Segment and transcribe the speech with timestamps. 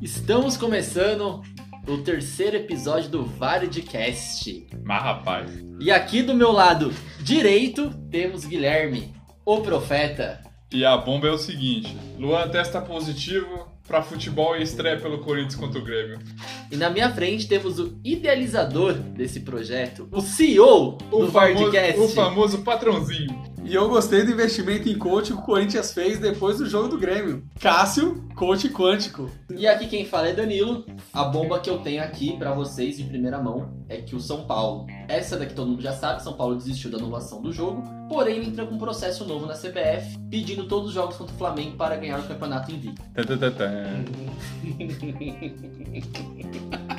[0.00, 1.42] Estamos começando
[1.86, 4.66] o terceiro episódio do Varidcast.
[4.84, 5.50] Mas rapaz,
[5.80, 9.12] E aqui do meu lado direito temos Guilherme,
[9.44, 10.40] o profeta.
[10.72, 15.56] e a bomba é o seguinte: Luan testa positivo pra futebol e estreia pelo Corinthians
[15.56, 16.18] contra o Grêmio.
[16.70, 22.00] E na minha frente temos o idealizador desse projeto, o CEO O do famoso, Varidcast.
[22.00, 23.49] o famoso patrãozinho.
[23.64, 26.98] E eu gostei do investimento em coach que o Corinthians fez depois do jogo do
[26.98, 27.44] Grêmio.
[27.60, 29.30] Cássio, coach quântico.
[29.50, 30.84] E aqui quem fala é Danilo.
[31.12, 34.46] A bomba que eu tenho aqui pra vocês de primeira mão é que o São
[34.46, 38.44] Paulo, essa daqui todo mundo já sabe, São Paulo desistiu da anulação do jogo, porém
[38.44, 41.96] entra com um processo novo na CBF, pedindo todos os jogos contra o Flamengo para
[41.96, 43.02] ganhar o campeonato invicto.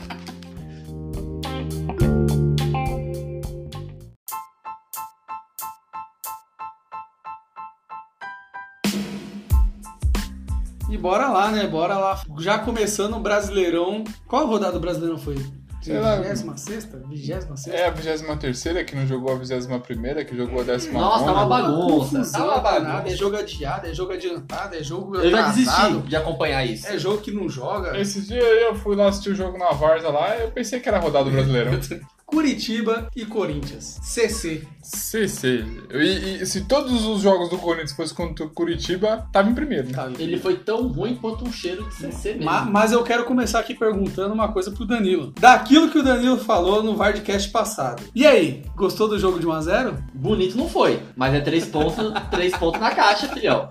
[10.92, 11.66] E bora lá, né?
[11.68, 12.22] Bora lá.
[12.38, 14.04] Já começando o Brasileirão.
[14.28, 15.38] Qual rodada do Brasileirão foi?
[15.82, 16.18] Sei lá.
[16.18, 21.26] 26 26 É a 23 que não jogou a 21 que jogou a 19 Nossa,
[21.26, 22.32] tá uma bagunça.
[22.32, 23.04] Tá uma bagunça.
[23.08, 26.88] é jogo adiado, é jogo adiantado, é jogo Eu já desisti de acompanhar isso.
[26.88, 27.98] É jogo que não joga.
[27.98, 30.98] Esse dia eu fui lá assistir o jogo na Varsa lá, eu pensei que era
[30.98, 31.72] a rodada do Brasileirão.
[32.32, 34.00] Curitiba e Corinthians.
[34.02, 34.66] CC.
[34.82, 35.64] CC.
[35.94, 39.88] E, e se todos os jogos do Corinthians fossem contra o Curitiba, tava em primeiro.
[39.88, 39.94] né?
[39.94, 42.46] Tá, Ele foi tão ruim quanto um cheiro de CC mesmo.
[42.46, 45.34] Ma- Mas eu quero começar aqui perguntando uma coisa pro Danilo.
[45.40, 48.02] Daquilo que o Danilo falou no Vardcast passado.
[48.16, 49.98] E aí, gostou do jogo de 1x0?
[50.14, 53.68] Bonito não foi, mas é três pontos, três pontos na caixa, filhão.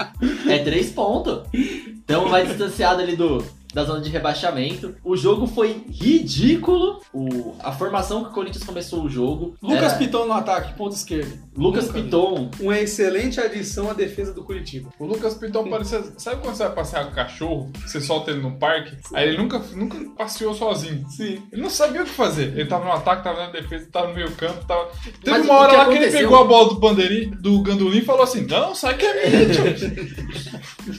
[0.46, 1.40] É três pontos.
[1.52, 4.94] Então mais distanciado ali do, da zona de rebaixamento.
[5.04, 7.00] O jogo foi ridículo.
[7.12, 9.54] O, a formação que o Corinthians começou o jogo.
[9.62, 11.30] Lucas era Piton no ataque, ponta esquerda.
[11.56, 12.04] Lucas Nunca vi.
[12.04, 12.50] Piton.
[12.60, 14.90] Uma excelente adição à defesa do Curitiba.
[14.98, 16.02] O Lucas Piton parecia.
[16.18, 17.72] Sabe quando você vai passear com o cachorro?
[17.86, 18.96] Você solta ele no parque?
[19.14, 21.06] Aí ele nunca, nunca passeou sozinho.
[21.08, 21.42] Sim.
[21.52, 22.56] Ele não sabia o que fazer.
[22.58, 24.88] Ele tava no ataque, tava na defesa, tava no meio campo, tava.
[25.22, 26.20] Teve Mas uma o hora que lá que ele aconteceu?
[26.20, 29.48] pegou a bola do Bandeirinho, do Gandolim e falou assim: Não, sai que é minha,
[29.48, 30.30] tio."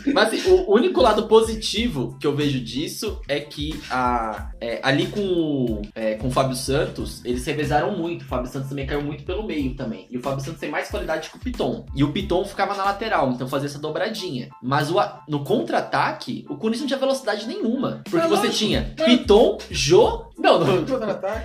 [0.13, 5.07] Mas assim, o único lado positivo que eu vejo disso é que a, é, ali
[5.07, 8.22] com o, é, com o Fábio Santos, eles revezaram muito.
[8.23, 10.07] O Fábio Santos também caiu muito pelo meio também.
[10.09, 11.85] E o Fábio Santos tem mais qualidade que o Piton.
[11.95, 14.49] E o Piton ficava na lateral, então fazia essa dobradinha.
[14.61, 14.95] Mas o
[15.27, 18.01] no contra-ataque, o Corinthians não tinha velocidade nenhuma.
[18.03, 18.53] Porque É você lógico.
[18.57, 20.29] tinha Piton, Jô.
[20.38, 20.81] Não, não,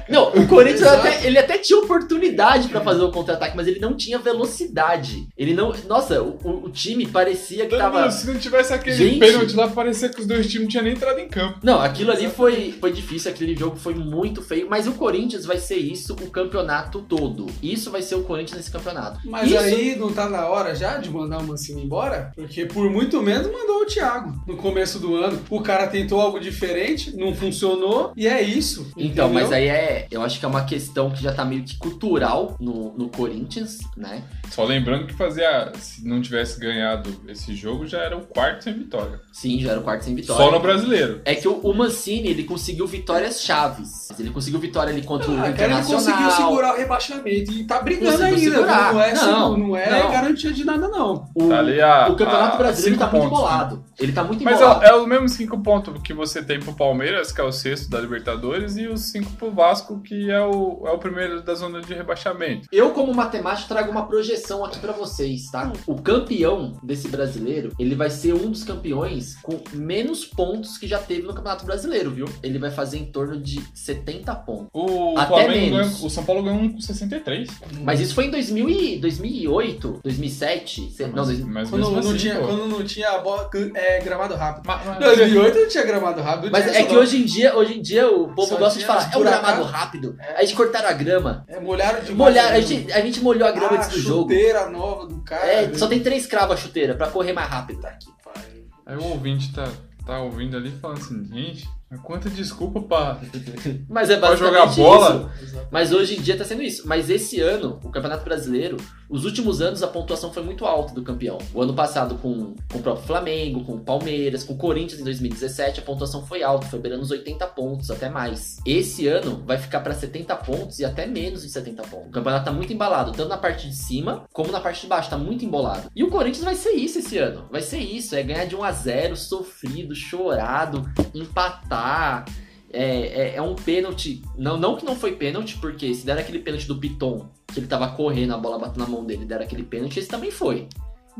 [0.08, 3.94] não, o Corinthians até, ele até tinha oportunidade pra fazer o contra-ataque, mas ele não
[3.94, 5.28] tinha velocidade.
[5.36, 5.72] Ele não.
[5.86, 8.10] Nossa, o, o- time parecia que tava.
[8.10, 9.18] Se não tivesse aquele Gente.
[9.18, 11.58] pênalti lá, parecia que os dois times não tinham nem entrado em campo.
[11.62, 15.58] Não, aquilo ali foi, foi difícil, aquele jogo foi muito feio, mas o Corinthians vai
[15.58, 17.46] ser isso o campeonato todo.
[17.62, 19.20] Isso vai ser o Corinthians nesse campeonato.
[19.24, 22.32] Mas Isso- aí não tá na hora já de mandar o Mancini embora?
[22.34, 24.42] Porque por muito menos mandou o Thiago.
[24.46, 28.90] No começo do ano, o cara tentou algo diferente, não funcionou, e é isso.
[28.96, 29.28] Então, entendeu?
[29.28, 30.06] mas aí é.
[30.10, 33.78] Eu acho que é uma questão que já tá meio que cultural no, no Corinthians,
[33.96, 34.22] né?
[34.50, 35.72] Só lembrando que fazia.
[35.78, 39.20] Se não tivesse ganhado esse jogo, já era o quarto sem vitória.
[39.32, 40.44] Sim, já era o quarto sem vitória.
[40.44, 40.95] Só no brasileiro.
[41.24, 44.08] É que o, o Mancini, ele conseguiu vitórias chaves.
[44.18, 46.48] Ele conseguiu vitória ali contra o Ah, cara, ele conseguiu Internacional.
[46.50, 48.38] segurar o rebaixamento e tá brigando ainda.
[48.38, 48.92] segurar.
[48.94, 49.20] Não é, Não,
[49.52, 50.10] seguro, não é não.
[50.10, 51.28] garantia de nada, não.
[51.34, 53.36] O, Tá ali a- o Campeonato a Brasileiro tá muito pontos, né?
[53.46, 53.84] embolado.
[53.98, 54.84] Ele tá muito Mas embolado.
[54.84, 57.88] é, é os mesmos cinco pontos que você tem pro Palmeiras, que é o sexto
[57.90, 61.80] da Libertadores, e os cinco pro Vasco, que é o, é o primeiro da zona
[61.80, 62.68] de rebaixamento.
[62.72, 65.72] Eu, como matemático, trago uma projeção aqui pra vocês, tá?
[65.86, 70.98] O campeão desse brasileiro, ele vai ser um dos campeões com menos pontos que já
[70.98, 72.26] teve no Campeonato Brasileiro, viu?
[72.42, 74.68] Ele vai fazer em torno de 70 pontos.
[74.72, 75.88] O, Até Flamengo menos.
[75.92, 77.48] ganhou, o São Paulo ganhou um com 63.
[77.82, 80.90] Mas isso foi em 2000 e 2008, 2007?
[80.92, 82.46] Se- Não, dois- mas Quando mesmo não, assim, tinha, pô.
[82.46, 84.66] quando não tinha a bola, é, gramado rápido.
[84.66, 86.50] Ma- ma- 2008 não tinha gramado rápido.
[86.52, 87.00] Mas é que não.
[87.00, 89.40] hoje em dia, hoje em dia o povo Só gosta de falar, é um buracão.
[89.42, 90.16] gramado rápido.
[90.20, 90.32] É.
[90.36, 91.44] Aí eles cortaram a grama.
[91.48, 94.22] É, molharam de Molhar, a gente, a gente molhou a grama ah, antes do jogo.
[94.30, 95.46] chuteira nova do cara.
[95.46, 97.80] É, só tem três cravos a chuteira pra correr mais rápido.
[97.80, 98.66] Que pariu.
[98.86, 99.68] Aí o ouvinte tá,
[100.06, 101.68] tá ouvindo ali falando assim, gente,
[102.04, 103.20] quanta desculpa pra,
[103.90, 105.30] Mas é pra jogar bola.
[105.42, 105.58] isso.
[105.70, 106.86] Mas hoje em dia tá sendo isso.
[106.86, 108.76] Mas esse ano, o Campeonato Brasileiro,
[109.08, 111.38] os últimos anos a pontuação foi muito alta do campeão.
[111.54, 115.04] O ano passado com, com o próprio Flamengo, com o Palmeiras, com o Corinthians em
[115.04, 118.58] 2017, a pontuação foi alta, foi beirando os 80 pontos, até mais.
[118.66, 122.08] Esse ano vai ficar pra 70 pontos e até menos de 70 pontos.
[122.08, 125.10] O campeonato tá muito embalado, tanto na parte de cima como na parte de baixo,
[125.10, 125.90] tá muito embolado.
[125.94, 127.46] E o Corinthians vai ser isso esse ano.
[127.50, 130.82] Vai ser isso, é ganhar de 1 a 0 sofrido, chorado,
[131.14, 132.24] empatar.
[132.72, 134.22] É, é, é um pênalti.
[134.36, 137.66] Não, não que não foi pênalti, porque se der aquele pênalti do Piton, que ele
[137.66, 140.68] tava correndo, a bola bateu na mão dele, der aquele pênalti, esse também foi.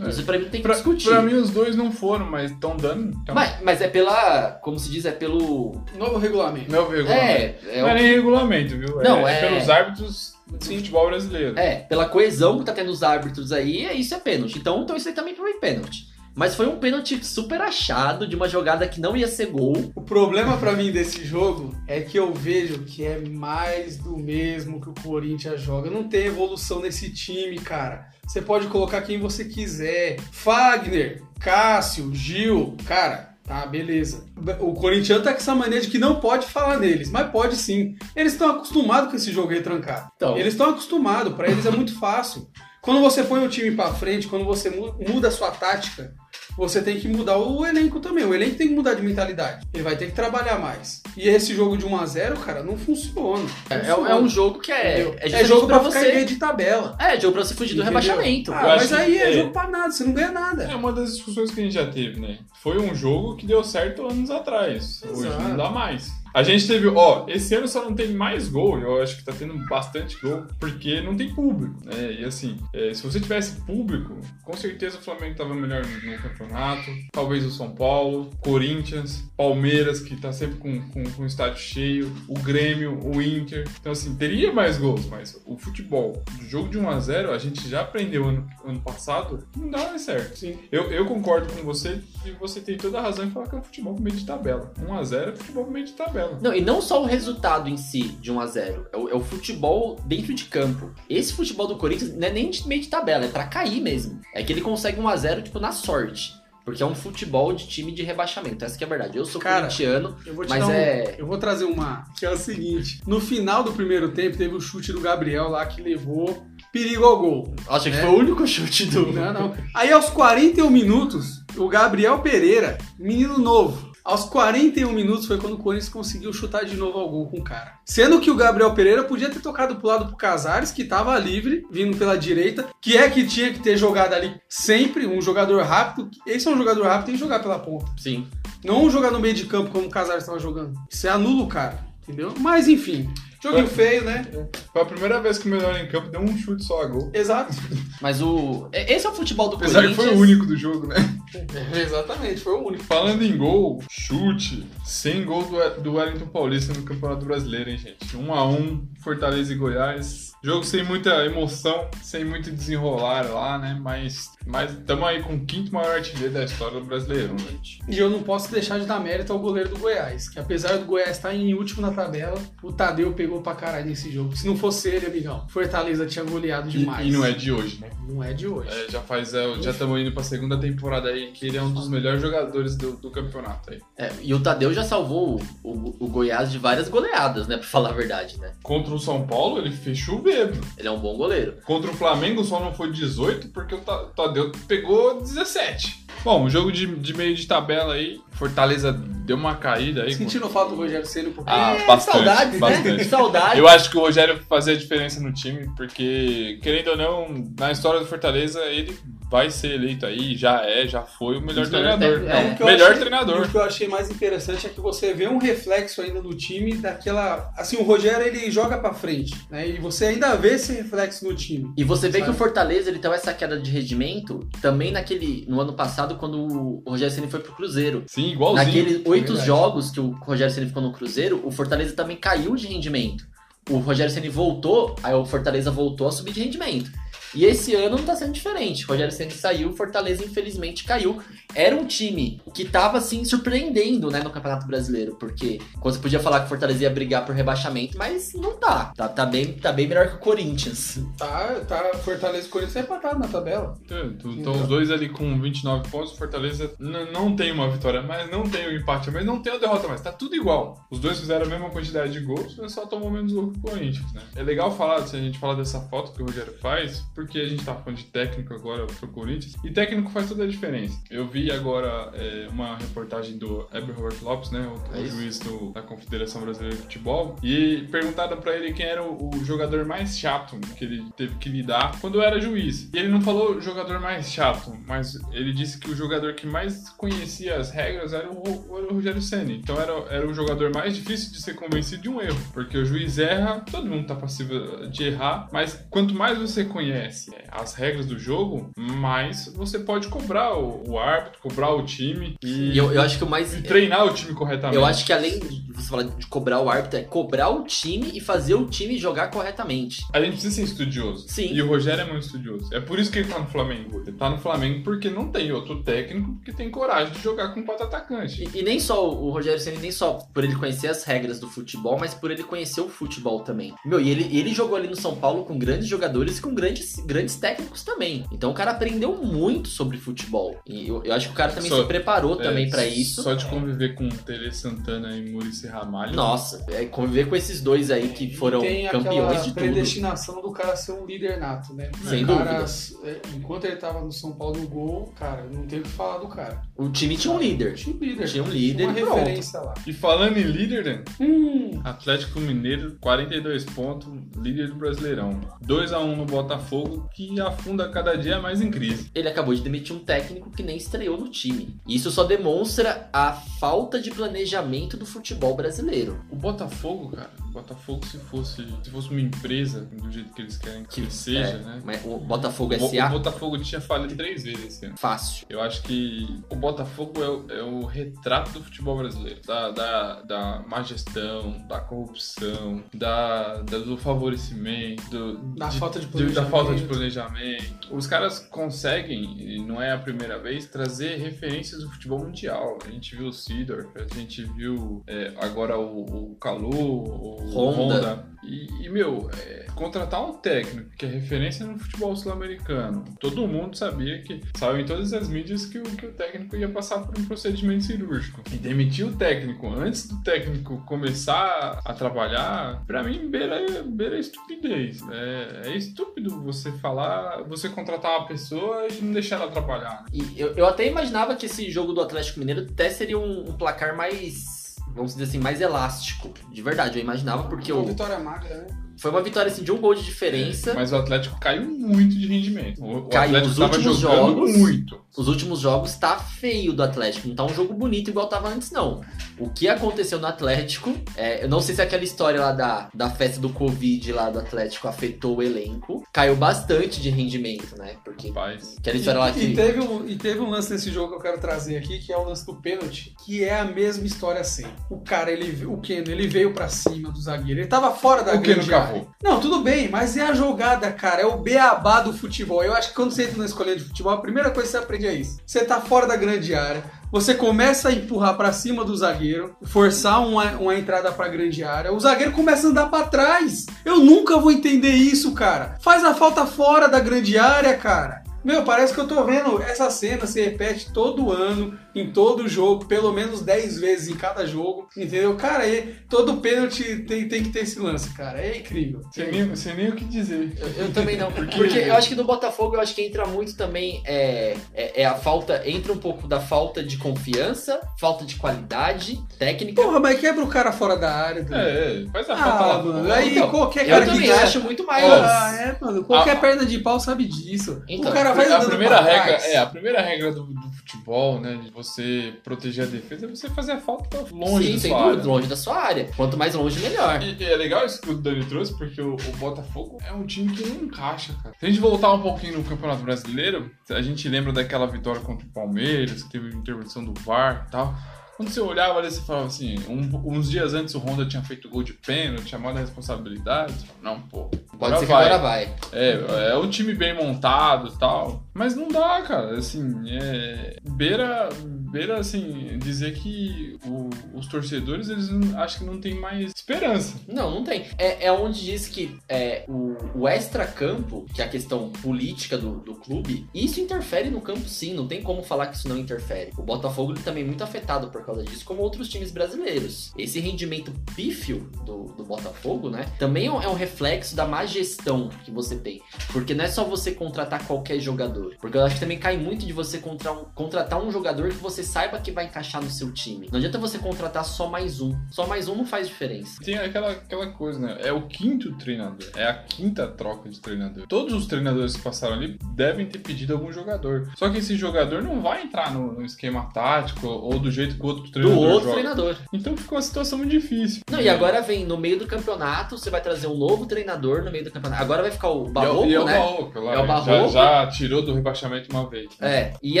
[0.02, 0.08] É.
[0.08, 1.08] Isso pra mim tem que Pra, discutir.
[1.08, 3.16] pra mim os dois não foram, mas estão dando.
[3.22, 4.50] Então, mas, mas é pela.
[4.60, 5.80] Como se diz, é pelo.
[5.96, 6.68] Novo regulamento.
[6.72, 7.22] não é o regulamento.
[7.30, 8.96] É, é, não é nem regulamento, viu?
[9.02, 11.56] Não, é, é- pelos árbitros do futebol brasileiro.
[11.56, 14.58] é, pela coesão que tá tendo os árbitros aí, é isso é pênalti.
[14.58, 16.08] Então, então isso aí também foi pênalti.
[16.34, 19.92] Mas foi um pênalti super achado de uma jogada que não ia ser gol.
[19.94, 24.80] O problema pra mim desse jogo é que eu vejo que é mais do mesmo
[24.80, 25.88] que o Corinthians joga.
[25.90, 28.08] Não tem evolução nesse time, cara.
[28.26, 30.16] Você pode colocar quem você quiser.
[30.32, 33.34] Fagner, Cássio, Gil, cara.
[33.44, 34.24] Tá, beleza.
[34.60, 37.94] O Corinthians tá com essa mania de que não pode falar neles, mas pode sim.
[38.16, 40.10] Eles estão acostumados com esse jogo retrancado.
[40.16, 42.48] Então, Eles estão acostumados, pra eles é muito fácil.
[42.80, 46.14] Quando você põe o time pra frente, quando você mu- muda a sua tática,
[46.56, 48.24] você tem que mudar o elenco também.
[48.24, 49.66] O elenco tem que mudar de mentalidade.
[49.72, 51.02] Ele vai ter que trabalhar mais.
[51.16, 53.44] E esse jogo de 1 a 0 cara, não funciona.
[53.70, 54.10] é, Funciona.
[54.10, 55.00] é um jogo que é.
[55.00, 55.16] Entendeu?
[55.20, 56.34] É, É, jogo pra, pra ficar em meio você.
[56.34, 56.96] de tabela.
[57.00, 58.00] É, jogo pra você fugir do Entendeu?
[58.00, 58.52] rebaixamento.
[58.52, 59.32] Ah, mas aí é, é.
[59.32, 60.64] jogo pra nada, você não ganha nada.
[60.64, 62.38] É uma das discussões que a gente já teve, né?
[62.62, 65.02] Foi um jogo que deu certo anos atrás.
[65.08, 65.42] Hoje Exato.
[65.42, 66.10] não dá mais.
[66.34, 69.32] A gente teve, ó, esse ano só não tem mais gol, eu acho que tá
[69.32, 72.16] tendo bastante gol, porque não tem público, né?
[72.18, 76.18] E assim, é, se você tivesse público, com certeza o Flamengo tava melhor no, no
[76.18, 81.60] campeonato, talvez o São Paulo, Corinthians, Palmeiras, que tá sempre com, com, com o estádio
[81.60, 83.68] cheio, o Grêmio, o Inter.
[83.80, 87.38] Então, assim, teria mais gols, mas o futebol, do jogo de 1 a 0 a
[87.38, 90.36] gente já aprendeu ano, ano passado, não dá mais certo.
[90.36, 90.58] Sim.
[90.72, 93.58] Eu, eu concordo com você e você tem toda a razão em falar que é
[93.58, 94.72] um futebol com meio de tabela.
[94.80, 96.23] 1x0 é futebol com meio de tabela.
[96.42, 99.14] Não, e não só o resultado em si de 1 a 0 é o, é
[99.14, 100.92] o futebol dentro de campo.
[101.08, 104.20] Esse futebol do Corinthians não é nem de meio de tabela, é pra cair mesmo.
[104.34, 106.32] É que ele consegue 1 a 0 tipo, na sorte.
[106.64, 108.64] Porque é um futebol de time de rebaixamento.
[108.64, 109.18] Essa que é a verdade.
[109.18, 111.14] Eu sou Cara, corintiano, Eu mas um- é.
[111.18, 113.02] Eu vou trazer uma, que é o seguinte.
[113.06, 116.42] No final do primeiro tempo, teve o chute do Gabriel lá que levou
[116.72, 117.54] perigo ao gol.
[117.68, 118.00] Acho que É.
[118.00, 119.12] foi o único chute do.
[119.12, 119.54] Não, não.
[119.74, 125.58] Aí aos 41 minutos, o Gabriel Pereira, menino novo, aos 41 minutos foi quando o
[125.58, 127.78] Corinthians conseguiu chutar de novo ao gol com o cara.
[127.86, 131.66] Sendo que o Gabriel Pereira podia ter tocado pro lado pro Casares, que tava livre,
[131.70, 136.10] vindo pela direita, que é que tinha que ter jogado ali sempre, um jogador rápido.
[136.26, 137.86] Esse é um jogador rápido, tem que jogar pela ponta.
[137.96, 138.28] Sim.
[138.62, 140.74] Não jogar no meio de campo como o Casares estava jogando.
[140.90, 142.34] Isso é anula o cara, entendeu?
[142.38, 143.08] Mas enfim,
[143.50, 144.26] joguinho feio, né?
[144.72, 147.10] Foi a primeira vez que o melhor em campo deu um chute só a gol.
[147.14, 147.54] Exato.
[148.00, 148.68] Mas o.
[148.72, 150.08] é- Esse é o futebol do Apesar que Corinthians.
[150.08, 150.96] foi o único do jogo, né?
[151.74, 152.84] Exatamente, foi o único.
[152.84, 158.16] Falando em gol, chute, sem gol do, do Wellington Paulista no Campeonato Brasileiro, hein, gente?
[158.16, 160.32] 1 a 1 Fortaleza e Goiás.
[160.42, 163.78] Jogo sem muita emoção, sem muito desenrolar lá, né?
[163.80, 167.80] Mas estamos aí com o quinto maior artilheiro da história do Brasileiro, gente.
[167.88, 170.84] E eu não posso deixar de dar mérito ao goleiro do Goiás, que apesar do
[170.84, 174.36] Goiás estar em último na tabela, o Tadeu pegou pra caralho nesse jogo.
[174.36, 177.06] Se não fosse ele, amigão, Fortaleza tinha goleado E, demais.
[177.06, 177.90] e não é de hoje, né?
[178.06, 178.68] Não é de hoje.
[178.70, 181.72] É, já faz, é, já estamos indo pra segunda temporada aí, que ele é um
[181.72, 183.80] dos melhores jogadores do, do campeonato aí.
[183.96, 187.56] É, e o Tadeu já salvou o, o- o Goiás de várias goleadas, né?
[187.56, 188.52] Pra falar a verdade, né?
[188.62, 190.60] Contra o São Paulo, ele fechou o dedo.
[190.76, 191.54] Ele é um bom goleiro.
[191.64, 194.04] Contra o Flamengo só não foi 18 porque o Ta-
[194.34, 196.04] Tadeu pegou 17.
[196.24, 198.20] Bom, um jogo de, de meio de tabela aí.
[198.32, 200.14] Fortaleza deu uma caída aí.
[200.14, 201.56] Sentindo falta do Rogério Ceni um pouquinho.
[201.56, 202.88] Ah, É, bastante, saudades, bastante.
[202.96, 203.04] né?
[203.04, 203.58] Saudades.
[203.58, 208.00] Eu acho que o Rogério fazia diferença no time, porque, querendo ou não, na história
[208.00, 208.98] do Fortaleza, ele
[209.30, 212.20] vai ser eleito aí, já é, já foi o melhor Melhor treinador.
[212.26, 212.64] técnico, é.
[212.64, 213.40] O Melhor achei- treinador.
[213.42, 216.74] O que eu achei mais interessante é que você vê um reflexo ainda no time
[216.74, 217.50] daquela.
[217.56, 219.68] Assim, o Rogério ele joga pra frente, né?
[219.68, 221.72] E você ainda vê esse reflexo no time.
[221.76, 222.24] E você vê Sabe?
[222.24, 226.38] que o Fortaleza ele teve essa queda de rendimento também naquele no ano passado quando
[226.38, 228.04] o Rogério Ceni foi pro Cruzeiro.
[228.06, 228.64] Sim, igualzinho.
[228.66, 229.46] Naqueles oito verdade.
[229.46, 233.24] jogos que o Rogério Ceni ficou no Cruzeiro, o Fortaleza também caiu de rendimento.
[233.70, 236.90] O Rogério Ceni voltou, aí o Fortaleza voltou a subir de rendimento.
[237.34, 238.84] E esse ano não tá sendo diferente.
[238.84, 241.20] O Rogério Ceni saiu, o Fortaleza infelizmente caiu.
[241.54, 246.20] Era um time que tava assim surpreendendo, né, no Campeonato Brasileiro, porque quando você podia
[246.20, 248.92] falar que o Fortaleza ia brigar por rebaixamento, mas não tá.
[248.96, 250.98] Tá, tá bem, tá bem melhor que o Corinthians.
[251.16, 253.78] Tá, tá Fortaleza e Corinthians é empatado na tabela.
[254.24, 258.48] Então, os dois ali com 29 pontos, o Fortaleza não tem uma vitória mais, não
[258.48, 260.84] tem o empate mais, não tem a derrota mais, tá tudo igual.
[260.90, 263.62] Os dois fizeram a mesma quantidade de gols, mas só tomou menos gol que o
[263.62, 264.22] Corinthians, né?
[264.34, 267.46] É legal falar, se a gente falar dessa foto que o Rogério faz, porque a
[267.48, 270.98] gente tá falando de técnico agora pro Corinthians, e técnico faz toda a diferença.
[271.10, 274.60] Eu vi agora é, uma reportagem do Eberhard Lopes, né,
[274.92, 278.86] o, É o juiz do- da Confederação Brasileira de Futebol, e perguntaram pra ele quem
[278.86, 282.88] era o, o jogador mais chato que ele teve que lidar quando era juiz.
[282.92, 286.88] E ele não falou jogador mais chato, mas ele disse que o jogador que mais
[286.90, 288.42] conhecia as regras era o,
[288.78, 289.58] era o Rogério Ceni.
[289.58, 292.84] Então era, era o jogador mais difícil de ser convencido de um erro, porque o
[292.84, 297.44] juiz erra, todo mundo tá passivo de errar, mas quanto mais você conhece conhece é,
[297.50, 302.76] as regras do jogo, mais você pode cobrar o, o árbitro, cobrar o time e,
[302.76, 303.54] eu, eu acho que o mais.
[303.54, 304.76] e treinar o time corretamente.
[304.76, 308.10] Eu acho que além de você falar de cobrar o árbitro, é cobrar o time
[308.14, 310.04] e fazer o time jogar corretamente.
[310.12, 311.26] A gente precisa ser estudioso.
[311.28, 311.52] Sim.
[311.52, 312.74] E o Rogério é muito estudioso.
[312.74, 314.02] É por isso que ele tá no Flamengo.
[314.06, 317.62] Ele tá no Flamengo porque não tem outro técnico que tem coragem de jogar com
[317.62, 318.38] quatro atacantes.
[318.38, 321.48] E, e nem só o Rogério Ceni nem só por ele conhecer as regras do
[321.48, 323.74] futebol, mas por ele conhecer o futebol também.
[323.84, 326.93] Meu, e ele, ele jogou ali no São Paulo com grandes jogadores e com grandes,
[327.00, 328.24] grandes técnicos também.
[328.32, 330.56] Então o cara aprendeu muito sobre futebol.
[330.66, 333.22] E eu, eu acho que o cara também Só- se preparou também É, pra isso.
[333.22, 336.14] Só de conviver com Tele Santana e Muricy Ramalho.
[336.14, 339.54] Nossa, é, conviver com esses dois aí que foram tem campeões de tudo.
[339.54, 341.90] predestinação do cara ser um líder nato, né?
[342.04, 343.08] Sem o cara, dúvida.
[343.08, 346.18] é, enquanto ele tava no São Paulo no gol, cara, não tem o que falar
[346.18, 346.62] do cara.
[346.76, 347.74] O time tinha um líder.
[347.74, 348.26] Tinha um líder.
[348.28, 349.74] Tinha um líder uma e referência lá.
[349.86, 351.04] E falando em líder, né?
[351.20, 355.40] Hum, Atlético Mineiro, 42 pontos, líder do Brasileirão.
[355.60, 356.83] 2 a 1 no Botafogo,
[357.14, 359.10] que afunda cada dia mais em crise.
[359.14, 361.80] Ele acabou de demitir um técnico que nem estreou no time.
[361.86, 366.24] Isso só demonstra a falta de planejamento do futebol brasileiro.
[366.30, 370.84] O Botafogo, cara, Botafogo se fosse, se fosse uma empresa do jeito que eles querem
[370.84, 371.82] que, seja, É, né?
[371.84, 374.96] Mas o Botafogo O, o SA, Botafogo tinha falhado três vezes esse ano.
[374.98, 375.46] fácil.
[375.48, 379.40] Eu acho que o Botafogo é o, é o retrato do futebol brasileiro.
[379.46, 386.06] Da, da, da má gestão, da corrupção, da, da- do favorecimento, do, Da falta de
[386.32, 387.34] da falta de planejamento.
[387.34, 387.94] planejamento.
[387.96, 392.78] Os caras conseguem, e não é a primeira vez, trazer referências do futebol mundial.
[392.84, 397.94] A gente viu o Sidor, a gente viu é, agora o, o Calu, o Honda.
[397.94, 398.34] Honda.
[398.46, 403.04] E, e, meu, é, contratar um técnico que é referência no futebol sul-americano.
[403.18, 406.68] Todo mundo sabia que, saiu em todas as mídias que o, que o técnico ia
[406.68, 408.42] passar por um procedimento cirúrgico.
[408.52, 415.00] E demitir o técnico antes do técnico começar a trabalhar, pra mim, beira, beira estupidez.
[415.10, 420.04] É, é estúpido você falar, você contratar uma pessoa e não deixar ela trabalhar.
[420.12, 423.52] E eu, eu até imaginava que esse jogo do Atlético Mineiro até seria um, um
[423.52, 424.63] placar mais,
[424.94, 426.32] vamos dizer assim, mais elástico.
[426.50, 428.66] De verdade, eu imaginava porque o- vitória magra, né?
[428.98, 430.74] Foi uma vitória assim, de um gol de diferença.
[430.74, 432.82] Mas o Atlético caiu muito de rendimento.
[432.84, 434.56] O, Caiu Atlético os últimos jogos.
[434.56, 435.04] muito.
[435.16, 438.70] Os últimos jogos tá feio do Atlético, não tá um jogo bonito igual tava antes,
[438.72, 439.00] não.
[439.38, 443.08] O que aconteceu no Atlético, é, eu não sei se aquela história lá da, da
[443.10, 446.04] festa do Covid lá do Atlético afetou o elenco.
[446.12, 447.96] Caiu bastante de rendimento, né?
[448.04, 448.76] Porque Rapaz.
[448.78, 449.40] aquela história lá E, que.
[449.46, 452.12] e teve um, e teve um lance nesse jogo que eu quero trazer aqui, que
[452.12, 454.74] é o lance do pênalti, que é a mesma história sempre.
[454.90, 457.60] O cara, ele, o Keno, ele veio pra cima do zagueiro.
[457.60, 458.83] Ele tava fora da O Keno grande área.
[458.86, 459.08] Cavou.
[459.22, 461.22] Não, tudo bem, mas é a jogada, cara.
[461.22, 462.62] É o beabá do futebol.
[462.62, 464.84] Eu acho que quando você entra na escolinha de futebol, a primeira coisa que você
[464.84, 465.38] aprende é isso.
[465.46, 466.84] Você tá fora da grande área.
[467.10, 471.92] Você começa a empurrar pra cima do zagueiro, forçar uma, uma entrada pra grande área.
[471.92, 473.66] O zagueiro começa a andar pra trás.
[473.84, 475.76] Eu nunca vou entender isso, cara.
[475.80, 478.23] Faz a falta fora da grande área, cara.
[478.44, 482.84] Meu, parece que eu tô vendo essa cena se repete todo ano, em todo jogo,
[482.86, 485.34] pelo menos 10 vezes em cada jogo, entendeu?
[485.36, 488.40] Cara, e todo pênalti tem, tem que ter esse lance, cara.
[488.40, 489.00] É incrível.
[489.12, 490.52] Sem nem, sem nem o que dizer.
[490.58, 493.24] Eu, eu também não, porque, porque eu acho que no Botafogo eu acho que entra
[493.26, 498.24] muito também é, é, é a falta, entra um pouco da falta de confiança, falta
[498.24, 499.80] de qualidade técnica.
[499.82, 501.42] Porra, mas quebra o cara fora da área.
[501.42, 501.54] Dudu.
[501.54, 502.82] É, faz a falta Ah, lá.
[502.82, 505.04] mano, aí então, qualquer Eu cara que também ganha- acho muito mais.
[505.04, 506.04] Ah, é, mano.
[506.04, 507.82] Qualquer Ah, perna de pau sabe disso.
[507.88, 511.58] Então, o cara vai a primeira regra, é, a primeira regra do, do futebol, né,
[511.62, 515.20] de você proteger a defesa é você fazer a falta longe Sim, da sua dúvida,
[515.20, 515.24] área.
[515.32, 516.10] longe da sua área.
[516.16, 517.22] Quanto mais longe, melhor.
[517.22, 520.26] E, e é legal isso que o Dani trouxe, porque o, o Botafogo é um
[520.26, 521.54] time que não encaixa, cara.
[521.58, 525.46] Se a gente voltar um pouquinho no Campeonato Brasileiro, a gente lembra daquela vitória contra
[525.46, 527.94] o Palmeiras, que teve intervenção do VAR e tal.
[528.36, 531.68] Quando você olhava ali, você falava assim, um- uns dias antes o Honda tinha feito
[531.68, 533.74] gol de pênalti, chamado a responsabilidade.
[534.02, 534.50] Não, pô.
[534.78, 535.24] Pode ser que vai.
[535.26, 535.72] agora vai.
[535.92, 538.42] É, é um time bem montado e tal.
[538.52, 539.56] Mas não dá, cara.
[539.56, 540.78] Assim, é.
[540.82, 541.48] Beira,
[541.94, 547.14] beira assim, dizer que o- os torcedores, eles não- acho que não tem mais esperança.
[547.28, 547.84] Não, não tem.
[547.96, 552.80] É, é onde diz que é, o, o extra-campo, que é a questão política do,
[552.80, 556.50] do clube, isso interfere no campo sim, não tem como falar que isso não interfere.
[556.58, 560.12] O Botafogo ele também é muito afetado por causa disso, como outros times brasileiros.
[560.18, 564.66] Esse rendimento pífio do, do Botafogo, né, também é um, é um reflexo da má
[564.66, 566.02] gestão que você tem.
[566.32, 568.56] Porque não é só você contratar qualquer jogador.
[568.60, 571.83] Porque eu acho que também cai muito de você um- contratar um jogador que você
[571.84, 573.48] saiba que vai encaixar no seu time.
[573.50, 575.14] Não adianta você contratar só mais um.
[575.30, 576.60] Só mais um não faz diferença.
[576.64, 577.98] Tem aquela, aquela coisa, né?
[578.00, 579.28] É o quinto treinador.
[579.36, 581.06] É a quinta troca de treinador.
[581.06, 584.30] Todos os treinadores que passaram ali devem ter pedido algum jogador.
[584.36, 588.02] Só que esse jogador não vai entrar no, no esquema tático ou do jeito que
[588.02, 588.92] o outro Do treinador outro joga.
[588.94, 589.36] treinador.
[589.52, 591.02] Então fica uma situação muito difícil.
[591.10, 594.50] Não, e agora vem no meio do campeonato, você vai trazer um novo treinador no
[594.50, 595.02] meio do campeonato.
[595.02, 596.32] Agora vai ficar o Barroco, e é o, né?
[596.32, 597.52] E é o Barroco, lá, É o já- Barroco.
[597.52, 599.28] Já, tirou do rebaixamento uma vez.
[599.40, 599.48] né?
[599.54, 600.00] É, e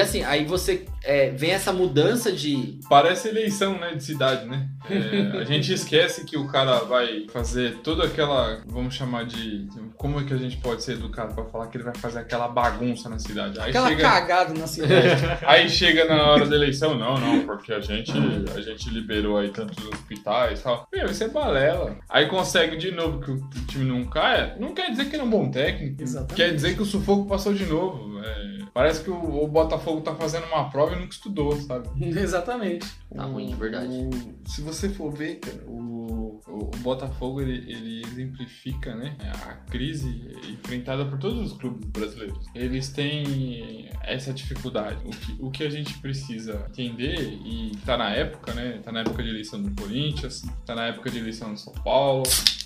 [0.00, 2.78] assim, aí você é, vem essa mudança de.
[2.88, 4.68] Parece eleição, né, de cidade, né?
[4.88, 9.66] É, a gente esquece que o cara vai fazer toda aquela, vamos chamar de,
[9.96, 12.48] como é que a gente pode ser educado pra falar que ele vai fazer aquela
[12.48, 13.58] bagunça na cidade?
[13.58, 15.24] Aí Aquela chega, cagada na cidade.
[15.46, 18.12] aí chega na hora da eleição, não, não, porque a gente,
[18.54, 20.86] a gente liberou aí tantos hospitais, e tal.
[20.92, 21.96] Meu, isso é balela.
[22.08, 25.24] Aí consegue de novo que o time não caia, não quer dizer que ele é
[25.24, 26.02] um bom técnico.
[26.02, 26.34] Exatamente.
[26.34, 28.20] Quer dizer que o sufoco passou de novo.
[28.22, 31.88] É, parece que o, o Botafogo tá fazendo uma prova e nunca estudou, sabe?
[32.04, 32.86] Exatamente.
[33.14, 33.86] Tá ruim, de verdade.
[33.88, 39.16] O- se você for ver, cara, o, o, o Botafogo ele, ele exemplifica né,
[39.46, 42.44] a crise enfrentada por todos os clubes brasileiros.
[42.54, 44.98] Eles têm essa dificuldade.
[45.06, 48.80] O que, o que a gente precisa entender, e tá na época, né?
[48.82, 52.24] Tá na época de eleição do Corinthians, tá na época de eleição do São Paulo.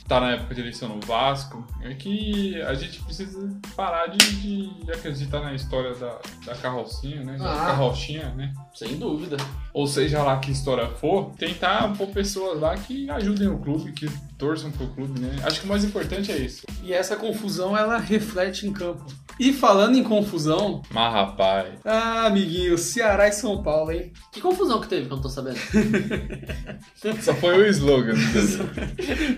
[0.09, 4.91] Tá na época de eleição no Vasco, é que a gente precisa parar de, de-
[4.91, 7.37] acreditar na história da, da carrocinha, né?
[7.37, 7.67] Da Ah.
[7.67, 8.55] carrochinha, né?
[8.75, 9.37] Sem dúvida.
[9.75, 14.09] ou seja lá que história for, tentar pôr pessoas lá que ajudem o clube, que
[14.39, 15.37] torçam pro clube, né?
[15.45, 16.67] Acho que o mais importante é isso.
[16.83, 19.05] E essa confusão, ela reflete em campo.
[19.39, 24.13] E falando em confusão, Mas rapaz, ah, amiguinho, Ceará e São Paulo, hein?
[24.33, 25.59] Que confusão que teve que eu não tô sabendo.
[27.23, 28.15] só foi o slogan.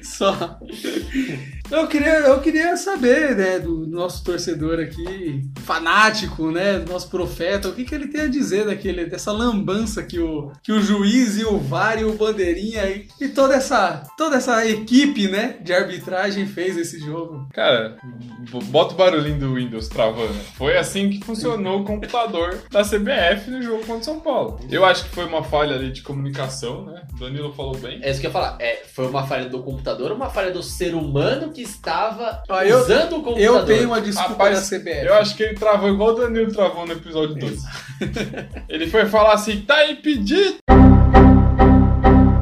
[0.03, 0.59] Só.
[1.71, 7.69] Eu queria, eu queria saber, né, do nosso torcedor aqui, fanático, né, do nosso profeta,
[7.69, 11.39] o que, que ele tem a dizer daquele, dessa lambança que o, que o juiz
[11.39, 15.73] e o VAR e o Bandeirinha e, e toda essa toda essa equipe, né, de
[15.73, 17.47] arbitragem fez esse jogo.
[17.53, 17.97] Cara,
[18.65, 20.35] bota o barulhinho do Windows travando.
[20.57, 24.61] Foi assim que funcionou o computador da CBF no jogo contra o São Paulo.
[24.71, 27.03] Eu acho que foi uma falha ali de comunicação, né?
[27.15, 27.99] O Danilo falou bem.
[28.03, 28.57] É isso que eu ia falar.
[28.61, 32.65] É, foi uma falha do computador ou uma falha do ser humano que estava Ah,
[32.65, 33.41] eu- usando o computador?
[33.61, 35.07] Eu tenho uma desculpa Rapaz, da CBF.
[35.07, 37.61] Eu acho que ele travou igual o Danilo travou no episódio 2.
[38.69, 40.57] ele foi falar assim, tá impedido.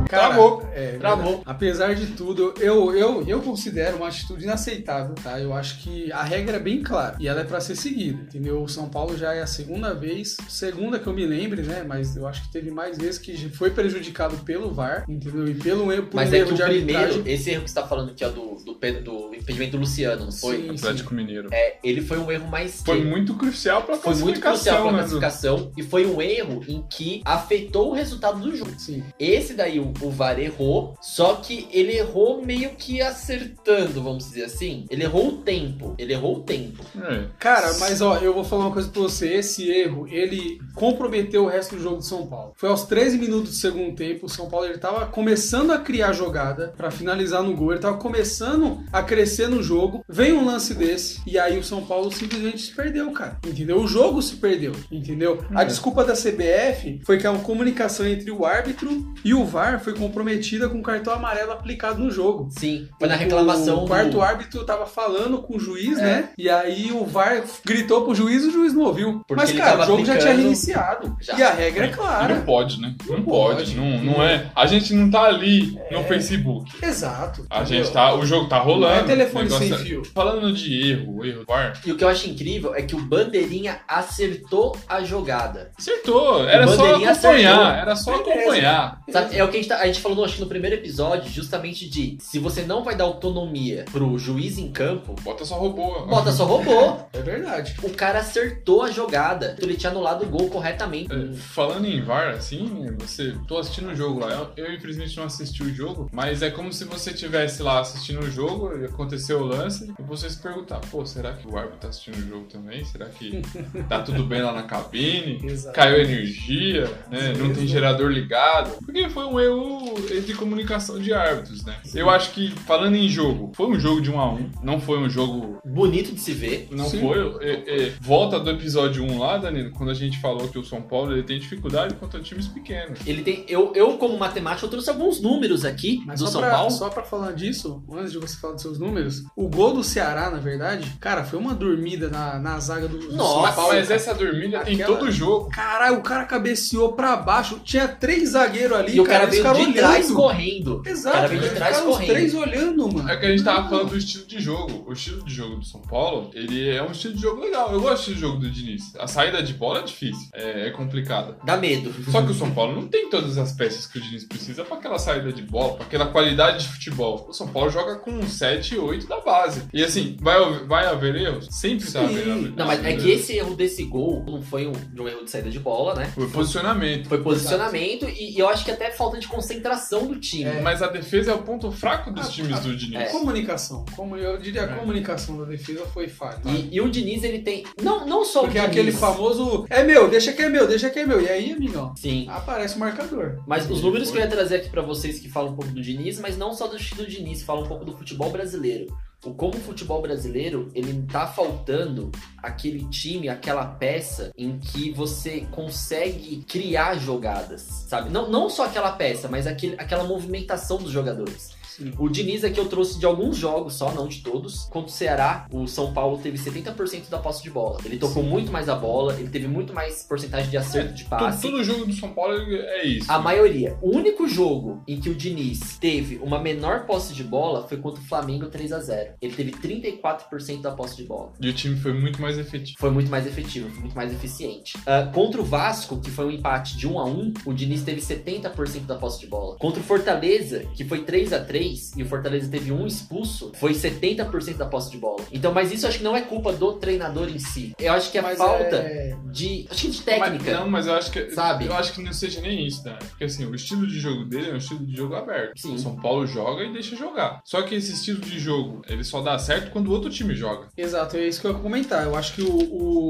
[0.08, 0.68] Cara, Travou.
[0.74, 1.42] É, Travou.
[1.44, 5.38] Apesar de tudo, eu, eu, eu considero uma atitude inaceitável, tá?
[5.38, 8.62] Eu acho que a regra é bem clara e ela é pra ser seguida, entendeu?
[8.62, 11.84] O São Paulo já é a segunda vez, segunda que eu me lembre, né?
[11.86, 15.46] Mas eu acho que teve mais vezes que foi prejudicado pelo VAR, entendeu?
[15.48, 17.32] E pelo erro, por Mas um é erro que o de primeiro, arbitragem.
[17.32, 20.24] esse erro que você tá falando que é do, do, Pedro- do impedimento do Luciano,
[20.26, 20.62] não foi?
[20.62, 20.70] Sim.
[20.70, 21.48] Atlético Mineiro.
[21.52, 24.82] É, ele foi um erro mais Foi que- muito crucial pra foi muito classificação, crucial
[24.82, 28.70] para a né, classificação e foi um erro em que afetou o resultado do jogo.
[28.78, 29.02] Sim.
[29.18, 34.44] Esse daí o, o VAR errou, só que ele errou meio que acertando, vamos dizer
[34.44, 34.86] assim.
[34.90, 35.94] Ele errou o tempo.
[35.98, 36.84] Ele errou o tempo.
[37.00, 37.24] É.
[37.38, 39.28] Cara, mas ó, eu vou falar uma coisa pra você.
[39.34, 42.52] Esse erro, ele comprometeu o resto do jogo do São Paulo.
[42.56, 46.12] Foi aos 13 minutos do segundo tempo, o São Paulo ele tava começando a criar
[46.12, 50.04] jogada pra finalizar no gol, ele tava começando a crescer no jogo.
[50.08, 53.38] Vem um lance desse e aí o São Paulo simplesmente se perdeu, cara.
[53.46, 53.80] Entendeu?
[53.80, 55.44] O jogo se perdeu, entendeu?
[55.54, 55.64] A É.
[55.64, 60.68] desculpa da CBF foi que a comunicação entre o árbitro e o VAR foi comprometida
[60.68, 62.48] com o cartão amarelo aplicado no jogo.
[62.50, 64.22] Sim, foi na reclamação O quarto do...
[64.22, 66.02] árbitro tava falando com o juiz, É.
[66.02, 66.28] né?
[66.38, 69.22] E aí o VAR gritou pro juiz e o juiz não ouviu.
[69.26, 71.16] Porque Mas, cara, o jogo já tinha aplicando- reiniciado.
[71.20, 71.38] Já.
[71.38, 72.34] E a regra é clara.
[72.34, 72.94] não pode, né?
[73.06, 73.56] Não, Não pode.
[73.58, 73.76] pode.
[73.76, 74.50] Não, não é.
[74.54, 76.70] A gente não tá ali no Facebook.
[76.82, 77.46] Exato.
[77.50, 77.84] A entendeu?
[77.84, 78.14] gente tá.
[78.14, 78.94] O jogo tá rolando.
[78.94, 80.02] Não é telefone sem é- fio.
[80.14, 81.80] Falando de erro, erro do VAR.
[81.84, 85.70] E o que eu acho incrível é que o Bandeirinha acertou a jogada.
[85.78, 86.46] Acertou.
[86.48, 87.52] Era O só Bandeirinha acompanhar.
[87.52, 87.72] acertou.
[87.82, 89.00] Era só acompanhar.
[89.10, 90.76] Sabe, é o que a gente, tá- a gente falou, no- acho que no primeiro
[90.76, 95.56] episódio, justamente de se você não vai dar autonomia pro juiz em campo, Bota só
[95.56, 96.06] robô.
[96.06, 96.98] bota só robô.
[97.12, 97.74] É verdade.
[97.82, 99.56] O cara acertou a jogada.
[99.60, 101.12] Ele tinha anulado o gol corretamente.
[101.12, 103.34] É, Falando em VAR, assim, você.
[103.46, 104.48] Tô assistindo o jogo lá.
[104.56, 108.20] Eu, eu, infelizmente não assisti o jogo, mas é como se você estivesse lá assistindo
[108.20, 108.47] o jogo
[108.80, 112.16] e aconteceu o lance e você se perguntar, pô, será que o árbitro tá assistindo
[112.16, 112.84] o jogo também?
[112.84, 113.42] Será que
[113.88, 115.40] tá tudo bem lá na cabine?
[115.74, 117.32] Caiu energia, né?
[117.38, 118.76] Não tem gerador ligado.
[118.84, 121.76] Porque foi um erro entre comunicação de árbitros, né?
[121.94, 124.98] Eu acho que, falando em jogo, foi um jogo de 1 a 1 não foi
[124.98, 125.58] um jogo.
[125.64, 126.68] Bonito de se ver.
[126.70, 127.00] Não Sim.
[127.00, 127.18] foi.
[127.40, 130.82] é, é, volta do episódio 1 lá, Danilo, quando a gente falou que o São
[130.82, 132.98] Paulo ele tem dificuldade contra times pequenos.
[133.06, 133.44] Ele tem.
[133.48, 136.70] Eu, eu como matemático, eu trouxe alguns números aqui Mas do São pra, Paulo.
[136.70, 140.30] só pra falar disso, antes de você falar dos seus números, o gol do Ceará,
[140.30, 143.74] na verdade, cara, foi uma dormida na, na zaga do, do Nossa, São Paulo.
[143.74, 145.48] Mas essa dormida tem Aquela- todo jogo.
[145.50, 147.60] Caralho, o cara cabeceou pra baixo.
[147.64, 149.74] Tinha três zagueiros ali, E o cara eles veio de olhando.
[149.74, 150.82] trás correndo.
[150.86, 152.08] Exato, O cara veio de trás os correndo.
[152.10, 153.08] três olhando, mano.
[153.10, 154.84] É que a gente tava falando do estilo de jogo.
[154.88, 157.72] O estilo de jogo do São Paulo, ele é um estilo de jogo legal.
[157.72, 158.94] Eu gosto do estilo de jogo do Diniz.
[158.98, 161.36] A saída de bola é difícil, é, é complicada.
[161.44, 161.92] Dá medo.
[162.10, 164.76] Só que o São Paulo não tem todas as peças que o Diniz precisa pra
[164.76, 167.26] aquela saída de bola, pra aquela qualidade de futebol.
[167.28, 169.62] O São Paulo joga com 7 e 8 da base.
[169.72, 171.48] E assim, vai, vai haver erros?
[171.50, 172.56] Sempre vai haver erros.
[172.56, 175.30] Não, mas é que esse erro desse gol não foi um, de um erro de
[175.30, 176.12] saída de bola, né?
[176.14, 177.08] Foi posicionamento.
[177.08, 180.44] Foi posicionamento e, e eu acho que até falta de concentração do time.
[180.44, 180.60] É.
[180.60, 183.00] Mas a defesa é o ponto fraco dos Ah, times do Diniz.
[183.00, 183.04] é.
[183.06, 183.84] Comunicação.
[183.96, 184.74] Como eu diria, a É.
[184.76, 186.38] comunicação da defesa foi falha.
[186.46, 187.64] E, e o Diniz, ele tem.
[187.82, 188.78] Não, não só Porque o é Diniz.
[188.78, 191.20] aquele famoso, é meu, deixa que é meu, deixa que é meu.
[191.20, 192.26] E aí, amigão, Sim.
[192.28, 193.38] aparece o marcador.
[193.46, 194.18] Mas os números foi.
[194.18, 196.52] que eu ia trazer aqui pra vocês que falam um pouco do Diniz, mas não
[196.52, 198.86] só do estilo do Diniz, falam um pouco do futebol brasileiro.
[199.24, 205.40] O como o futebol brasileiro, ele tá faltando aquele time, aquela peça em que você
[205.50, 208.10] consegue criar jogadas, sabe?
[208.10, 211.57] Não, não só aquela peça, mas aquele, aquela movimentação dos jogadores.
[211.78, 211.92] Sim.
[211.98, 214.64] O Diniz aqui eu trouxe de alguns jogos só, não de todos.
[214.64, 217.78] Contra o Ceará, o São Paulo teve 70% da posse de bola.
[217.84, 221.10] Ele tocou muito mais a bola, ele teve muito mais porcentagem de acerto de Todo,
[221.20, 221.42] passe.
[221.42, 223.10] todo jogo do São Paulo é isso.
[223.10, 223.76] A maioria.
[223.80, 228.02] O único jogo em que o Diniz teve uma menor posse de bola foi contra
[228.02, 231.32] o Flamengo 3 a 0 Ele teve 34% da posse de bola.
[231.40, 232.78] E o time foi muito mais efetivo.
[232.78, 234.76] Foi muito mais efetivo, foi muito mais eficiente.
[234.86, 238.00] Ah, contra o Vasco, que foi um empate de 1 a 1 o Diniz teve
[238.00, 239.56] 70% da posse de bola.
[239.58, 243.72] Contra o Fortaleza, que foi 3 a 3 e o Fortaleza teve um expulso, foi
[243.72, 245.20] 70% da posse de bola.
[245.32, 247.72] Então, mas isso acho que não é culpa do treinador em si.
[247.78, 249.66] Eu acho que é Mas falta é- de.
[249.70, 250.44] Acho que de técnica.
[250.50, 251.30] Mas, não, mas eu acho que.
[251.30, 251.66] Sabe?
[251.66, 252.96] Eu acho que não seja nem isso, né?
[253.10, 255.58] Porque assim, o estilo de jogo dele é um estilo de jogo aberto.
[255.60, 255.74] Sim.
[255.74, 257.40] O São Paulo joga e deixa jogar.
[257.44, 260.68] Só que esse estilo de jogo, ele só dá certo quando o outro time joga.
[260.76, 262.04] Exato, é isso que eu ia comentar.
[262.04, 262.48] Eu acho que o,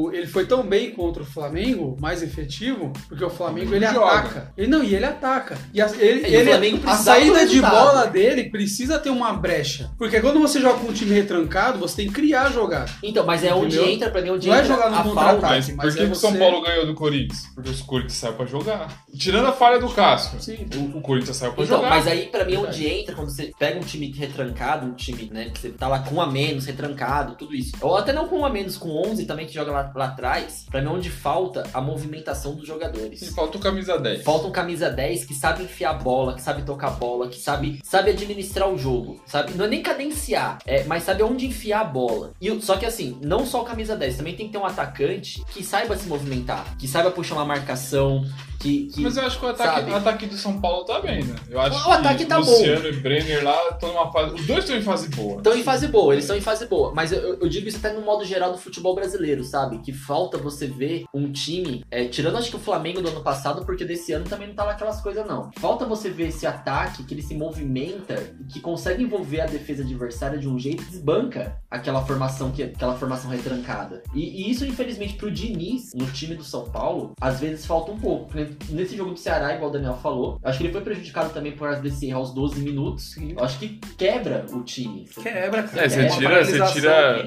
[0.07, 4.07] o- ele foi tão bem contra o Flamengo, mais efetivo, porque o Flamengo ele Joga.
[4.07, 4.53] ataca.
[4.57, 5.59] Ele não, e ele ataca.
[5.73, 9.11] E a, ele, É, e o ele- Flamengo a saída de bola dele precisa ter
[9.11, 9.90] uma brecha.
[9.98, 12.90] Porque quando você joga com um time retrancado, você tem que criar a jogada.
[13.02, 13.92] Então, mas é onde Entendeu?
[13.94, 15.40] entra, pra mim, onde Não é entra jogar no a contra-ataque.
[15.40, 15.48] falta.
[15.48, 17.46] Mas, mas por que, é que o São você- Paulo ganhou do Corinthians?
[17.54, 19.04] Porque os Corinthians saiu pra jogar.
[19.16, 20.66] Tirando a falha do Cássio, Sim.
[20.74, 21.90] o, o Corinthians saiu pra Então, jogar.
[21.90, 22.76] mas aí pra mim Verdade.
[22.76, 26.00] onde entra, quando você pega um time retrancado, um time, né, que você tá lá
[26.00, 27.72] com um a menos, retrancado, tudo isso.
[27.80, 30.64] Ou até não com um a menos, com 11 também, que joga lá, lá atrás,
[30.70, 33.28] pra mim onde falta a movimentação dos E jogadores.
[33.34, 34.22] falta o camisa 10.
[34.22, 37.38] Falta um camisa 10 que sabe enfiar a bola, que sabe tocar a bola, que
[37.40, 39.53] sabe, sabe administrar o jogo, sabe?
[39.55, 42.33] Não é nem cadenciar, é, mas sabe onde enfiar a bola.
[42.40, 45.42] E, só que assim, não só o camisa 10, também tem que ter um atacante
[45.53, 48.24] que saiba se movimentar, que saiba puxar uma marcação,
[48.59, 48.87] que...
[48.87, 51.35] que Mas eu acho que o ataque, o ataque do São Paulo tá bem, né?
[51.49, 54.35] Eu acho O que ataque tá Luciano e Brenner lá estão numa fase.
[54.35, 55.37] Os dois estão em fase boa.
[55.37, 56.92] Estão em fase boa, eles estão em fase boa.
[56.94, 59.79] Mas eu, eu digo isso até no modo geral do futebol brasileiro, sabe?
[59.79, 63.64] Que falta você ver um time, é, tirando acho que o Flamengo do ano passado,
[63.64, 65.51] porque desse ano também não tá lá aquelas coisas, não.
[65.59, 69.83] Falta você ver esse ataque que ele se movimenta e que consegue envolver a defesa
[69.83, 74.03] adversária de um jeito que desbanca aquela formação, que, aquela formação retrancada.
[74.14, 77.99] E, e isso, infelizmente, pro Diniz, no time do São Paulo, às vezes falta um
[77.99, 78.31] pouco.
[78.70, 81.66] Nesse jogo do Ceará, igual o Daniel falou, acho que ele foi prejudicado também por
[81.68, 83.16] causa desse erro aos 12 minutos.
[83.38, 85.06] Acho que quebra o time.
[85.22, 85.84] Quebra, cara.
[85.84, 87.24] É, você uma tira- você tira-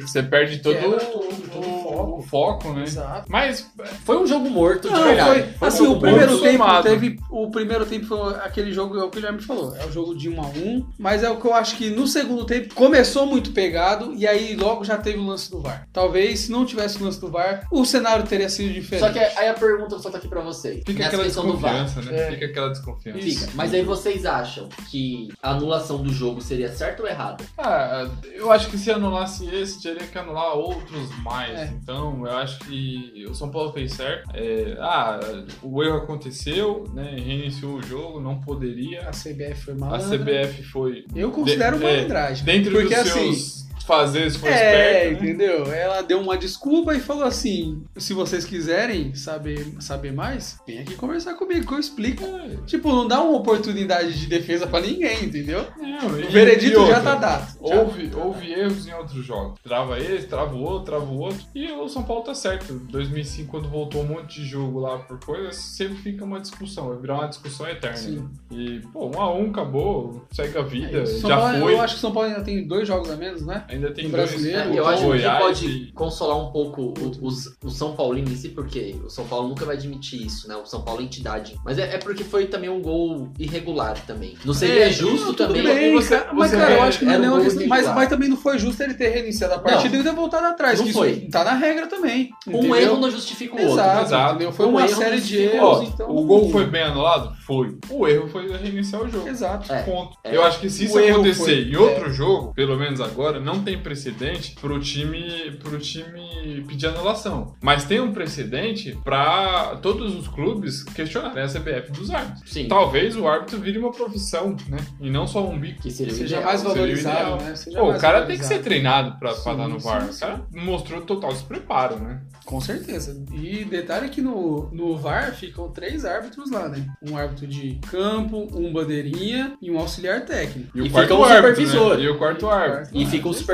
[0.00, 2.18] Você perde todo, Quebra o, tudo, todo o o- foco.
[2.18, 2.82] o foco, né?
[2.84, 3.24] Exato.
[3.30, 3.70] Mas
[4.04, 5.30] Foi um jogo morto, de Não, verdade.
[5.30, 6.82] foi, Foi um assim, jogo o primeiro morto tempo somado.
[6.88, 7.18] teve.
[7.30, 9.74] O primeiro tempo foi aquele jogo, é o que o Guilherme falou.
[9.76, 12.06] É o jogo de 1 a 1 Mas é o que eu acho que no
[12.06, 15.86] segundo tempo começou muito pegado e aí logo já teve o lance do VAR.
[15.92, 19.06] Talvez se não tivesse o lance do VAR, o cenário teria sido diferente.
[19.06, 20.78] Só que aí a pergunta só tá aqui pra vocês.
[20.86, 21.84] fica Nessa aquela questão do VAR.
[21.84, 22.22] desconfiança, né?
[22.28, 22.30] É.
[22.32, 23.18] Fica aquela desconfiança.
[23.20, 23.40] Isso.
[23.40, 23.52] Fica.
[23.54, 27.44] Mas aí vocês acham que a anulação do jogo seria certa ou errada?
[27.58, 31.58] Ah, eu acho que se anulasse esse, teria que anular outros mais.
[31.58, 31.72] É.
[31.84, 34.30] Então, eu acho que o São Paulo fez certo.
[34.32, 35.20] É, ah,
[35.62, 37.14] o erro aconteceu, né?
[37.18, 39.02] Reiniciou o jogo, não poderia.
[39.02, 40.18] a CBF foi A malandra.
[40.18, 41.04] CBF foi.
[41.14, 42.42] Eu considero de- uma é, malandragem.
[42.46, 45.22] Dentro Porque dos assim, seus fazer se for É, esperto.
[45.24, 45.30] né?
[45.30, 45.72] entendeu?
[45.72, 50.94] Ela deu uma desculpa e falou assim: se vocês quiserem saber, saber mais, vem aqui
[50.94, 52.24] conversar comigo, que eu explico.
[52.66, 55.66] Tipo, não dá uma oportunidade de defesa pra ninguém, entendeu?
[55.78, 57.58] Não, O veredito outra, já tá dado.
[57.66, 57.80] Já.
[57.80, 59.58] Houve, houve erros em outros jogos.
[59.62, 61.44] Trava esse, trava o outro, trava o outro.
[61.54, 62.74] E o São Paulo tá certo.
[62.74, 66.88] 2005, quando voltou um monte de jogo lá por coisas, sempre fica uma discussão.
[66.88, 67.96] Vai virar uma discussão eterna.
[67.96, 68.28] Sim.
[68.50, 70.98] E, pô, um a um acabou, segue a vida.
[71.02, 71.74] É, já Paulo, foi.
[71.74, 73.64] Eu acho que o São Paulo ainda tem dois jogos a menos, né?
[73.74, 74.30] Ainda tem no dois.
[74.30, 77.94] brasileiro, né, Eu acho que Goiás pode e- consolar um pouco o, os- o São
[77.94, 80.56] Paulino em si, porque o São Paulo nunca vai admitir isso, né?
[80.56, 81.56] O São Paulo é entidade.
[81.64, 84.36] Mas é, é porque foi também um gol irregular também.
[84.44, 85.62] Não seria É, justo não, também.
[85.62, 87.66] Bem, você- cara, mas você cara, eu vê, acho que não é questão.
[87.66, 90.00] Mas, mas também não foi justo ele ter reiniciado a partida Não.
[90.00, 90.78] e ter voltado atrás.
[90.78, 91.10] Não que foi.
[91.12, 92.30] Isso tá na regra também.
[92.46, 92.76] Um entendeu?
[92.76, 93.72] erro não justifica o outro.
[93.74, 94.34] Exato, Exato.
[94.34, 94.52] entendeu?
[94.52, 96.10] Foi Um uma série de erros, Ó, então.
[96.10, 97.34] o gol foi bem anulado?
[97.46, 97.76] Foi.
[97.90, 99.28] O erro foi reiniciar o jogo.
[99.28, 99.72] Exato.
[99.72, 99.82] É.
[99.82, 100.16] Ponto.
[100.24, 100.36] É.
[100.36, 104.54] Eu acho que se isso acontecer em outro jogo, pelo menos agora, não tem precedente
[104.60, 107.54] pro time, pro time pedir anulação.
[107.60, 112.50] Mas tem um precedente pra todos os clubes questionarem a CBF dos árbitros.
[112.50, 112.68] Sim.
[112.68, 114.78] Talvez o árbitro vire uma profissão, né?
[115.00, 115.82] E não só um bico.
[115.82, 116.44] Que seria o Seja ideal.
[116.44, 117.54] mais o valorizado, né?
[117.56, 118.64] Seja Pô, o mais cara tem que ser valorizado.
[118.64, 120.02] treinado Sim, estar no VAR.
[120.02, 120.10] sim.
[120.16, 122.20] O cara mostrou total despreparo, né?
[122.44, 123.22] Com certeza.
[123.32, 126.86] E detalhe que no, no VAR ficam três árbitros lá, né?
[127.02, 130.68] Um árbitro de campo, um bandeirinha e um auxiliar técnico.
[130.76, 131.96] E o E quarto fica um árbitro, supervisor.
[131.96, 132.04] né?
[132.04, 132.90] E o quarto árbitro.
[132.98, 133.53] E fica um supervisor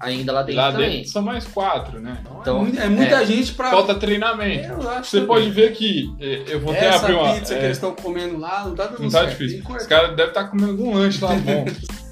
[0.00, 0.90] ainda lá dentro Lá também.
[0.90, 2.18] dentro são mais quatro, né?
[2.40, 3.26] Então, é, muito- é muita é.
[3.26, 3.70] gente pra.
[3.70, 4.68] Falta treinamento.
[4.82, 5.26] Eu acho Você também.
[5.26, 7.34] pode ver que eh, eu vou até Essa abrir uma.
[7.34, 9.30] pizza é, que eles estão comendo lá não tá dando não tá certo.
[9.38, 9.64] difícil.
[9.64, 11.64] Que Os caras devem estar comendo algum lanche lá bom.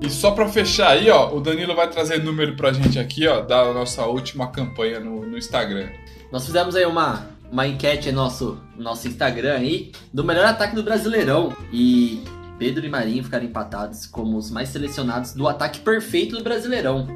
[0.00, 3.40] E só pra fechar aí, ó, o Danilo vai trazer número pra gente aqui, ó,
[3.40, 5.88] da nossa última campanha no, no Instagram.
[6.30, 10.74] Nós fizemos aí uma, uma enquete no nosso, no nosso Instagram aí do melhor ataque
[10.74, 11.52] do Brasileirão.
[11.72, 12.22] E
[12.58, 17.06] Pedro e Marinho ficaram empatados como os mais selecionados do ataque perfeito do Brasileirão.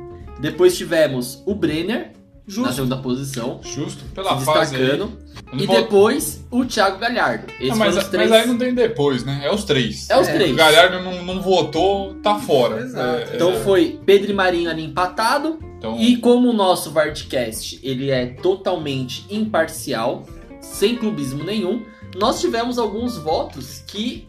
[0.40, 2.12] Depois tivemos o Brenner
[2.46, 2.72] na Justo.
[2.74, 4.00] segunda posição, Justo?
[4.00, 4.38] se Pela aí.
[4.38, 5.18] destacando.
[5.52, 7.46] E depois o Thiago Galhardo.
[7.60, 8.30] Esses Ah, mas, foram os três.
[8.30, 9.40] mas aí não tem depois, né?
[9.44, 10.08] É os três.
[10.10, 10.52] É os É, três.
[10.52, 12.80] O Galhardo não, não votou, tá fora.
[12.80, 13.30] Exato.
[13.30, 15.58] É, Então é, foi Pedro e Marinho ali empatado.
[15.80, 20.26] Então, E como o nosso Vardcast ele é totalmente imparcial,
[20.60, 21.82] sem clubismo nenhum,
[22.16, 24.28] nós tivemos alguns votos que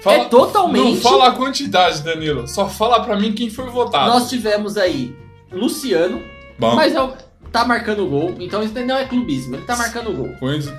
[0.00, 0.94] fala- é totalmente.
[0.94, 2.46] Não fala a quantidade, Danilo.
[2.46, 4.08] Só fala pra mim quem foi votado.
[4.08, 5.14] Nós tivemos aí
[5.52, 6.22] Luciano,
[6.58, 6.74] Bom.
[6.76, 10.30] mas é tá marcando gol, então isso não é clubismo, ele tá marcando gol.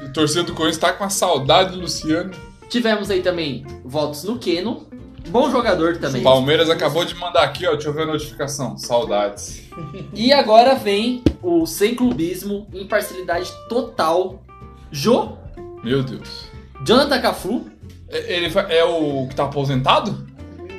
[0.05, 2.31] A torcida do Corinthians tá com a saudade do Luciano.
[2.69, 4.85] Tivemos aí também votos no Keno,
[5.27, 6.23] bom jogador também.
[6.23, 7.73] Palmeiras acabou de mandar aqui, ó.
[7.73, 8.77] Deixa eu ver a notificação.
[8.77, 9.63] Saudades.
[10.13, 14.41] E agora vem o sem clubismo, imparcialidade total.
[14.89, 15.33] Jô,
[15.83, 16.45] Meu Deus.
[16.85, 17.65] Jonathan Cafu,
[18.09, 20.25] Ele é o que tá aposentado?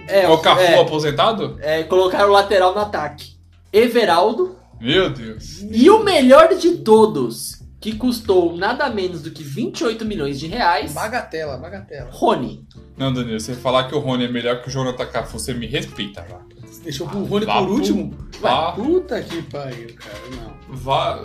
[0.08, 1.58] é, É, o Cafu é, aposentado?
[1.60, 3.36] é, colocaram o lateral no ataque.
[3.70, 4.56] Everaldo.
[4.80, 5.60] Meu Deus.
[5.70, 7.55] E o melhor de todos,
[7.86, 12.08] que custou nada menos do que 28 milhões de reais, Bagatela, bagatela.
[12.10, 12.66] Rony.
[12.96, 15.68] Não, Danilo, você falar que o Rony é melhor que o Jonathan Cafu, você me
[15.68, 16.40] respeita, vá.
[16.82, 18.12] Deixou pro Rony Vá por último?
[18.40, 20.18] Vá, Puta que pariu, cara.
[20.30, 20.76] Não.
[20.76, 21.20] vá.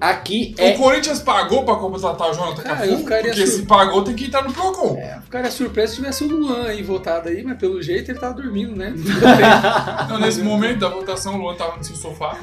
[0.00, 0.74] Aqui é.
[0.74, 2.90] O Corinthians pagou pra contratar o Jonathan Cara, Cafu?
[2.90, 4.96] eu Porque sur- se pagou, tem que entrar no Procon.
[4.98, 8.34] É, ficaria surpreso se tivesse o Luan aí votado aí, mas pelo jeito ele tava
[8.34, 8.92] dormindo, né?
[10.08, 12.36] Não, nesse momento da votação, o Luan tava no seu sofá.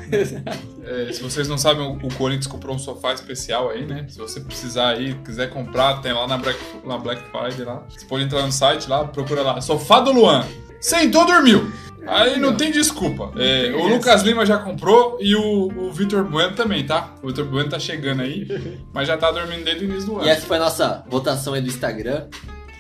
[0.86, 4.06] É, se vocês não sabem, o o Corinthians comprou um sofá especial aí, né?
[4.10, 7.84] Se você precisar aí, quiser comprar, tem lá na Black, na Black Friday lá.
[7.90, 9.62] Você pode entrar no site lá, procura lá.
[9.62, 10.46] Sofá do Luan.
[10.82, 11.72] Sentou, dormiu.
[12.08, 13.32] Aí não tem desculpa.
[13.38, 13.88] É, o.
[13.88, 17.14] Lucas Lima já comprou e o, o Vitor Bueno também, tá?
[17.22, 18.48] O Vitor Bueno tá chegando aí,
[18.94, 20.26] mas já tá dormindo desde o início do ano.
[20.26, 22.28] E essa foi a nossa votação aí do Instagram.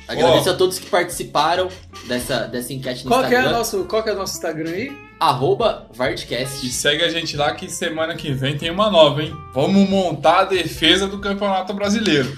[0.08, 1.70] Agradeço a todos que participaram
[2.08, 3.58] dessa, dessa enquete no Qual que, é o Instagram.
[3.58, 4.98] nosso, qual que é o nosso Instagram aí?
[5.20, 6.68] Arroba E Vardcast.
[6.70, 9.36] segue a gente lá que semana que vem tem uma nova, hein?
[9.54, 12.36] Vamos montar a defesa do Campeonato Brasileiro.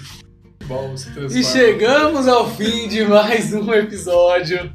[0.66, 4.70] Bom, se E chegamos ao fim de mais um episódio.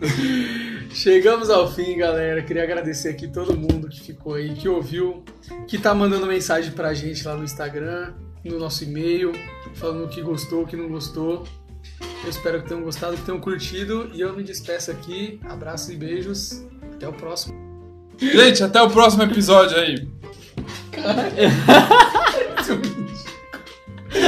[0.98, 2.42] Chegamos ao fim, galera.
[2.42, 5.22] Queria agradecer aqui todo mundo que ficou aí, que ouviu,
[5.68, 9.30] que tá mandando mensagem pra gente lá no Instagram, no nosso e-mail,
[9.74, 11.46] falando o que gostou, o que não gostou.
[12.24, 14.10] Eu espero que tenham gostado, que tenham curtido.
[14.12, 15.38] E eu me despeço aqui.
[15.44, 16.66] Abraços e beijos.
[16.94, 17.54] Até o próximo.
[18.18, 20.08] Gente, até o próximo episódio aí.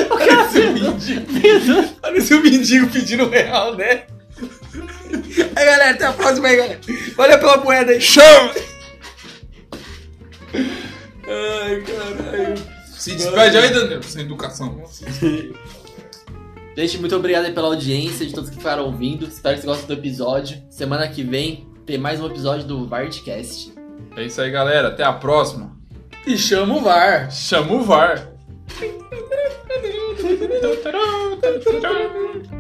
[0.09, 1.97] Parece um mendigo.
[2.01, 4.05] Parece um mendigo pedindo real, né?
[5.57, 6.81] Aí, galera, até a próxima aí, galera.
[7.17, 8.01] Valeu pela moeda aí.
[8.01, 8.53] Chama!
[10.53, 12.55] Ai, caralho.
[12.87, 14.83] Se despede aí, Danilo, sem educação.
[16.77, 19.27] Gente, muito obrigado aí pela audiência de todos que ficaram ouvindo.
[19.27, 20.63] Espero que vocês gostem do episódio.
[20.71, 23.73] Semana que vem tem mais um episódio do Vardcast.
[24.17, 24.89] É isso aí, galera.
[24.89, 25.77] Até a próxima.
[26.27, 27.31] E chama o VAR.
[27.31, 28.29] Chama o VAR.